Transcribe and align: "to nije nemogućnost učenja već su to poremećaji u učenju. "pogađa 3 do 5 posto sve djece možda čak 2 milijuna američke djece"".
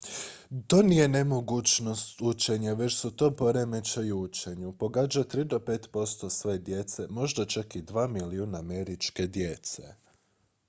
"to 0.67 0.81
nije 0.83 1.07
nemogućnost 1.07 2.21
učenja 2.21 2.73
već 2.73 2.95
su 2.97 3.11
to 3.15 3.35
poremećaji 3.35 4.11
u 4.11 4.21
učenju. 4.21 4.73
"pogađa 4.79 5.23
3 5.23 5.43
do 5.43 5.57
5 5.59 5.89
posto 5.91 6.29
sve 6.29 6.57
djece 6.57 7.07
možda 7.09 7.45
čak 7.45 7.75
2 7.75 8.07
milijuna 8.07 8.59
američke 8.59 9.27
djece"". 9.27 9.93